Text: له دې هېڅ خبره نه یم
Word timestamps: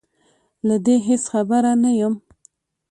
له 0.67 0.75
دې 0.85 0.95
هېڅ 1.07 1.23
خبره 1.31 1.71
نه 1.83 1.91
یم 1.99 2.13